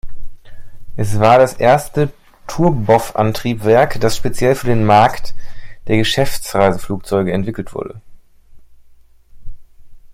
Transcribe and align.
Es 0.97 1.19
war 1.19 1.37
das 1.37 1.53
erste 1.53 2.11
Turbofantriebwerk, 2.47 3.99
das 4.01 4.17
speziell 4.17 4.55
für 4.55 4.65
den 4.65 4.83
Markt 4.83 5.35
der 5.85 5.97
Geschäftsreiseflugzeuge 5.97 7.31
entwickelt 7.31 7.75
wurde. 7.75 8.01